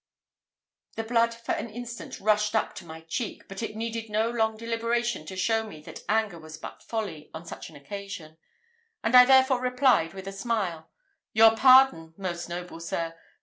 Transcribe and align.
The 0.95 1.03
blood 1.03 1.31
for 1.31 1.51
an 1.51 1.69
instant 1.69 2.19
rushed 2.19 2.55
up 2.55 2.73
to 2.77 2.85
my 2.87 3.01
cheek, 3.01 3.47
but 3.47 3.61
it 3.61 3.75
needed 3.75 4.09
no 4.09 4.31
long 4.31 4.57
deliberation 4.57 5.27
to 5.27 5.35
show 5.35 5.63
me 5.63 5.79
that 5.81 6.01
anger 6.09 6.39
was 6.39 6.57
but 6.57 6.81
folly 6.81 7.29
on 7.35 7.45
such 7.45 7.69
an 7.69 7.75
occasion; 7.75 8.39
and 9.03 9.15
I 9.15 9.25
therefore 9.25 9.61
replied 9.61 10.15
with 10.15 10.25
a 10.27 10.31
smile, 10.31 10.89
"Your 11.33 11.55
pardon, 11.55 12.15
most 12.17 12.49
noble 12.49 12.79
sir! 12.79 13.13